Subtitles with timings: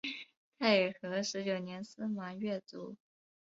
[0.57, 2.95] 太和十九年司马跃卒。